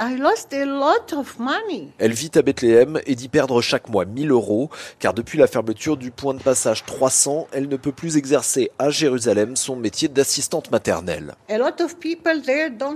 Elle 1.98 2.12
vit 2.12 2.30
à 2.34 2.42
Bethléem 2.42 3.00
et 3.06 3.14
dit 3.14 3.28
perdre 3.28 3.60
chaque 3.60 3.88
mois 3.88 4.04
1000 4.04 4.30
euros, 4.30 4.70
car 4.98 5.14
depuis 5.14 5.38
la 5.38 5.46
fermeture 5.46 5.96
du 5.96 6.10
point 6.10 6.34
de 6.34 6.42
passage 6.42 6.84
300, 6.84 7.48
elle 7.52 7.68
ne 7.68 7.76
peut 7.76 7.92
plus 7.92 8.16
exercer 8.16 8.70
à 8.78 8.90
Jérusalem 8.90 9.56
son 9.56 9.76
métier 9.76 10.08
d'assistante 10.08 10.70
maternelle. 10.70 11.34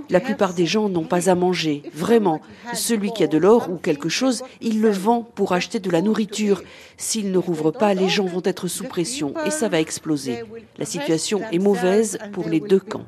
La 0.09 0.19
plupart 0.19 0.53
des 0.53 0.65
gens 0.65 0.89
n'ont 0.89 1.03
pas 1.03 1.29
à 1.29 1.35
manger, 1.35 1.83
vraiment. 1.93 2.41
Celui 2.73 3.11
qui 3.11 3.23
a 3.23 3.27
de 3.27 3.37
l'or 3.37 3.69
ou 3.69 3.77
quelque 3.77 4.09
chose, 4.09 4.43
il 4.61 4.81
le 4.81 4.89
vend 4.89 5.16
pour 5.23 5.53
acheter 5.53 5.79
de 5.79 5.89
la 5.89 6.01
nourriture. 6.01 6.61
S'ils 6.97 7.31
ne 7.31 7.37
rouvrent 7.37 7.71
pas, 7.71 7.93
les 7.93 8.09
gens 8.09 8.25
vont 8.25 8.41
être 8.43 8.67
sous 8.67 8.85
pression 8.85 9.33
et 9.45 9.51
ça 9.51 9.69
va 9.69 9.79
exploser. 9.79 10.43
La 10.77 10.85
situation 10.85 11.41
est 11.51 11.59
mauvaise 11.59 12.17
pour 12.33 12.47
les 12.47 12.59
deux 12.59 12.79
camps. 12.79 13.05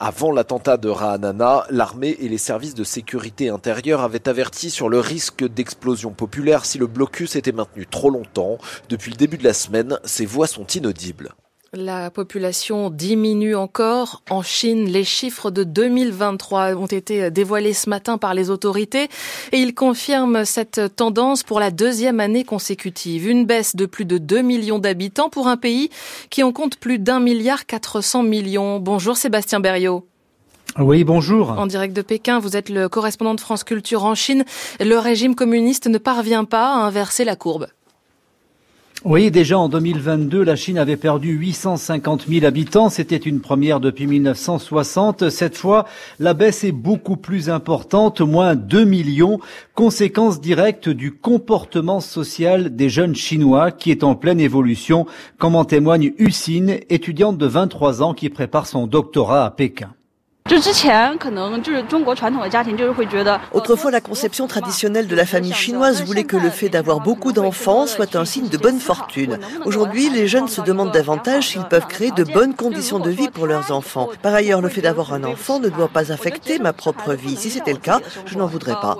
Avant 0.00 0.32
l'attentat 0.32 0.76
de 0.78 0.88
Ra'anana, 0.88 1.66
l'armée 1.68 2.16
et 2.20 2.28
les 2.28 2.38
services 2.38 2.74
de 2.74 2.84
sécurité 2.84 3.50
intérieure 3.50 4.00
avaient 4.00 4.28
averti 4.28 4.70
sur 4.70 4.88
le 4.88 4.98
risque 4.98 5.46
d'explosion 5.46 6.12
populaire 6.12 6.64
si 6.64 6.78
le 6.78 6.86
blocus 6.86 7.36
était 7.36 7.52
maintenu 7.52 7.86
trop 7.86 8.10
longtemps. 8.10 8.56
Depuis 8.88 9.10
le 9.10 9.16
début 9.16 9.36
de 9.36 9.44
la 9.44 9.52
semaine, 9.52 9.98
ces 10.04 10.24
voix 10.24 10.46
sont 10.46 10.66
inaudibles. 10.66 11.34
La 11.74 12.10
population 12.10 12.90
diminue 12.90 13.56
encore. 13.56 14.20
En 14.28 14.42
Chine, 14.42 14.84
les 14.84 15.04
chiffres 15.04 15.50
de 15.50 15.64
2023 15.64 16.74
ont 16.74 16.84
été 16.84 17.30
dévoilés 17.30 17.72
ce 17.72 17.88
matin 17.88 18.18
par 18.18 18.34
les 18.34 18.50
autorités 18.50 19.08
et 19.52 19.56
ils 19.56 19.74
confirment 19.74 20.44
cette 20.44 20.94
tendance 20.96 21.42
pour 21.42 21.60
la 21.60 21.70
deuxième 21.70 22.20
année 22.20 22.44
consécutive. 22.44 23.26
Une 23.26 23.46
baisse 23.46 23.74
de 23.74 23.86
plus 23.86 24.04
de 24.04 24.18
2 24.18 24.42
millions 24.42 24.78
d'habitants 24.78 25.30
pour 25.30 25.48
un 25.48 25.56
pays 25.56 25.88
qui 26.28 26.42
en 26.42 26.52
compte 26.52 26.76
plus 26.76 26.98
d'un 26.98 27.20
milliard 27.20 27.64
400 27.64 28.22
millions. 28.22 28.78
Bonjour 28.78 29.16
Sébastien 29.16 29.58
Berriot. 29.58 30.06
Oui, 30.78 31.04
bonjour. 31.04 31.52
En 31.52 31.66
direct 31.66 31.96
de 31.96 32.02
Pékin, 32.02 32.38
vous 32.38 32.54
êtes 32.54 32.68
le 32.68 32.90
correspondant 32.90 33.34
de 33.34 33.40
France 33.40 33.64
Culture 33.64 34.04
en 34.04 34.14
Chine. 34.14 34.44
Le 34.78 34.98
régime 34.98 35.34
communiste 35.34 35.86
ne 35.86 35.96
parvient 35.96 36.44
pas 36.44 36.66
à 36.66 36.84
inverser 36.84 37.24
la 37.24 37.34
courbe. 37.34 37.68
Oui, 39.04 39.32
déjà 39.32 39.58
en 39.58 39.68
2022, 39.68 40.44
la 40.44 40.54
Chine 40.54 40.78
avait 40.78 40.96
perdu 40.96 41.32
850 41.32 42.26
000 42.28 42.46
habitants. 42.46 42.88
C'était 42.88 43.16
une 43.16 43.40
première 43.40 43.80
depuis 43.80 44.06
1960. 44.06 45.28
Cette 45.28 45.56
fois, 45.56 45.86
la 46.20 46.34
baisse 46.34 46.62
est 46.62 46.70
beaucoup 46.70 47.16
plus 47.16 47.50
importante, 47.50 48.20
moins 48.20 48.54
2 48.54 48.84
millions, 48.84 49.40
conséquence 49.74 50.40
directe 50.40 50.88
du 50.88 51.10
comportement 51.10 51.98
social 51.98 52.76
des 52.76 52.88
jeunes 52.88 53.16
Chinois 53.16 53.72
qui 53.72 53.90
est 53.90 54.04
en 54.04 54.14
pleine 54.14 54.38
évolution, 54.38 55.06
comme 55.36 55.56
en 55.56 55.64
témoigne 55.64 56.12
Husine, 56.18 56.78
étudiante 56.88 57.38
de 57.38 57.46
23 57.46 58.04
ans 58.04 58.14
qui 58.14 58.28
prépare 58.28 58.68
son 58.68 58.86
doctorat 58.86 59.44
à 59.44 59.50
Pékin. 59.50 59.90
Autrefois, 63.52 63.90
la 63.90 64.02
conception 64.02 64.46
traditionnelle 64.46 65.08
de 65.08 65.16
la 65.16 65.24
famille 65.24 65.54
chinoise 65.54 66.04
voulait 66.04 66.24
que 66.24 66.36
le 66.36 66.50
fait 66.50 66.68
d'avoir 66.68 67.00
beaucoup 67.00 67.32
d'enfants 67.32 67.86
soit 67.86 68.16
un 68.16 68.26
signe 68.26 68.50
de 68.50 68.58
bonne 68.58 68.78
fortune. 68.78 69.38
Aujourd'hui, 69.64 70.10
les 70.10 70.28
jeunes 70.28 70.48
se 70.48 70.60
demandent 70.60 70.92
davantage 70.92 71.48
s'ils 71.48 71.64
peuvent 71.64 71.86
créer 71.86 72.10
de 72.10 72.24
bonnes 72.24 72.54
conditions 72.54 72.98
de 72.98 73.08
vie 73.08 73.30
pour 73.30 73.46
leurs 73.46 73.72
enfants. 73.72 74.10
Par 74.20 74.34
ailleurs, 74.34 74.60
le 74.60 74.68
fait 74.68 74.82
d'avoir 74.82 75.14
un 75.14 75.24
enfant 75.24 75.58
ne 75.58 75.70
doit 75.70 75.88
pas 75.88 76.12
affecter 76.12 76.58
ma 76.58 76.74
propre 76.74 77.14
vie. 77.14 77.36
Si 77.36 77.48
c'était 77.48 77.72
le 77.72 77.78
cas, 77.78 78.00
je 78.26 78.36
n'en 78.36 78.46
voudrais 78.46 78.74
pas. 78.74 78.98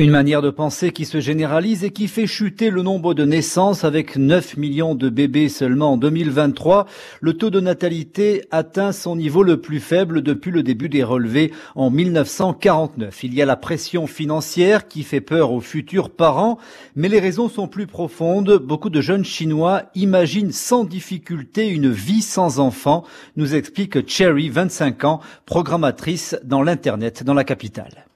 Une 0.00 0.12
manière 0.12 0.40
de 0.40 0.48
penser 0.48 0.92
qui 0.92 1.04
se 1.04 1.20
généralise 1.20 1.84
et 1.84 1.90
qui 1.90 2.08
fait 2.08 2.26
chuter 2.26 2.70
le 2.70 2.80
nombre 2.80 3.12
de 3.12 3.26
naissances 3.26 3.84
avec 3.84 4.16
9 4.16 4.56
millions 4.56 4.94
de 4.94 5.10
bébés 5.10 5.50
seulement 5.50 5.92
en 5.92 5.96
2023. 5.98 6.86
Le 7.20 7.34
taux 7.34 7.50
de 7.50 7.60
natalité 7.60 8.46
atteint 8.50 8.92
son 8.92 9.14
niveau 9.14 9.42
le 9.42 9.60
plus 9.60 9.78
faible 9.78 10.22
depuis 10.22 10.52
le 10.52 10.62
début 10.62 10.88
des 10.88 11.04
relevés 11.04 11.52
en 11.74 11.90
1949. 11.90 13.24
Il 13.24 13.34
y 13.34 13.42
a 13.42 13.44
la 13.44 13.56
pression 13.56 14.06
financière 14.06 14.88
qui 14.88 15.02
fait 15.02 15.20
peur 15.20 15.52
aux 15.52 15.60
futurs 15.60 16.08
parents, 16.08 16.56
mais 16.96 17.10
les 17.10 17.20
raisons 17.20 17.50
sont 17.50 17.68
plus 17.68 17.86
profondes. 17.86 18.56
Beaucoup 18.56 18.88
de 18.88 19.02
jeunes 19.02 19.26
Chinois 19.26 19.82
imaginent 19.94 20.52
sans 20.52 20.84
difficulté 20.84 21.68
une 21.68 21.90
vie 21.90 22.22
sans 22.22 22.58
enfants, 22.58 23.04
nous 23.36 23.54
explique 23.54 24.08
Cherry, 24.08 24.48
25 24.48 25.04
ans, 25.04 25.20
programmatrice 25.44 26.38
dans 26.42 26.62
l'Internet 26.62 27.22
dans 27.22 27.34
la 27.34 27.44
capitale. 27.44 28.06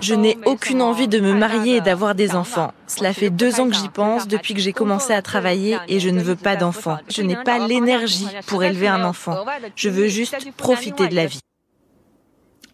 Je 0.00 0.14
n'ai 0.14 0.38
aucune 0.46 0.80
envie 0.80 1.08
de 1.08 1.20
me 1.20 1.34
marier 1.34 1.76
et 1.76 1.80
d'avoir 1.80 2.14
des 2.14 2.34
enfants. 2.34 2.72
Cela 2.86 3.12
fait 3.12 3.28
deux 3.28 3.60
ans 3.60 3.68
que 3.68 3.74
j'y 3.74 3.90
pense 3.90 4.26
depuis 4.26 4.54
que 4.54 4.60
j'ai 4.60 4.72
commencé 4.72 5.12
à 5.12 5.20
travailler 5.20 5.76
et 5.88 6.00
je 6.00 6.08
ne 6.08 6.22
veux 6.22 6.36
pas 6.36 6.56
d'enfants. 6.56 6.98
Je 7.08 7.20
n'ai 7.22 7.36
pas 7.36 7.66
l'énergie 7.66 8.28
pour 8.46 8.64
élever 8.64 8.88
un 8.88 9.04
enfant. 9.04 9.44
Je 9.76 9.90
veux 9.90 10.08
juste 10.08 10.36
profiter 10.56 11.08
de 11.08 11.14
la 11.14 11.26
vie. 11.26 11.40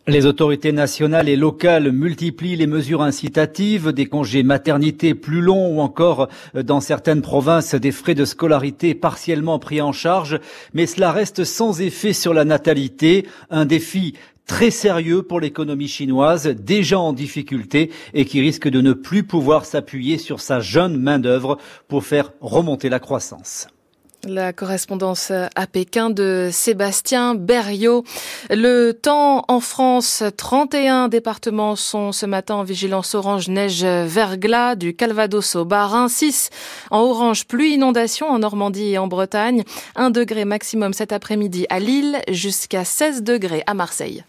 Les 0.06 0.26
autorités 0.26 0.72
nationales 0.72 1.30
et 1.30 1.36
locales 1.36 1.90
multiplient 1.90 2.56
les 2.56 2.66
mesures 2.66 3.00
incitatives, 3.00 3.90
des 3.90 4.04
congés 4.04 4.42
maternité 4.42 5.14
plus 5.14 5.40
longs 5.40 5.78
ou 5.78 5.80
encore, 5.80 6.28
euh, 6.54 6.62
dans 6.62 6.80
certaines 6.80 7.22
provinces, 7.22 7.74
des 7.74 7.90
frais 7.90 8.14
de 8.14 8.26
scolarité 8.26 8.94
partiellement 8.94 9.58
pris 9.58 9.80
en 9.80 9.92
charge, 9.92 10.40
mais 10.74 10.84
cela 10.84 11.10
reste 11.10 11.44
sans 11.44 11.80
effet 11.80 12.12
sur 12.12 12.34
la 12.34 12.44
natalité, 12.44 13.26
un 13.48 13.64
défi 13.64 14.12
très 14.46 14.70
sérieux 14.70 15.22
pour 15.22 15.40
l'économie 15.40 15.88
chinoise, 15.88 16.46
déjà 16.46 16.98
en 16.98 17.12
difficulté 17.12 17.90
et 18.12 18.24
qui 18.24 18.40
risque 18.40 18.68
de 18.68 18.80
ne 18.80 18.92
plus 18.92 19.24
pouvoir 19.24 19.64
s'appuyer 19.64 20.18
sur 20.18 20.40
sa 20.40 20.60
jeune 20.60 20.96
main-d'œuvre 20.96 21.58
pour 21.88 22.04
faire 22.04 22.32
remonter 22.40 22.88
la 22.88 22.98
croissance. 22.98 23.68
La 24.26 24.54
correspondance 24.54 25.30
à 25.30 25.66
Pékin 25.66 26.08
de 26.08 26.48
Sébastien 26.50 27.34
Berriot. 27.34 28.04
Le 28.48 28.92
temps 28.92 29.44
en 29.48 29.60
France, 29.60 30.22
31 30.38 31.08
départements 31.08 31.76
sont 31.76 32.10
ce 32.10 32.24
matin 32.24 32.54
en 32.54 32.62
vigilance 32.62 33.14
orange 33.14 33.48
neige 33.48 33.84
verglas 33.84 34.76
du 34.76 34.96
Calvados 34.96 35.56
au 35.56 35.66
Bas-Rhin, 35.66 36.08
6 36.08 36.48
en 36.90 37.00
orange 37.00 37.46
pluie 37.46 37.74
inondation 37.74 38.28
en 38.28 38.38
Normandie 38.38 38.92
et 38.92 38.98
en 38.98 39.08
Bretagne, 39.08 39.62
1 39.96 40.08
degré 40.08 40.46
maximum 40.46 40.94
cet 40.94 41.12
après-midi 41.12 41.66
à 41.68 41.78
Lille 41.78 42.18
jusqu'à 42.30 42.84
16 42.84 43.24
degrés 43.24 43.62
à 43.66 43.74
Marseille. 43.74 44.24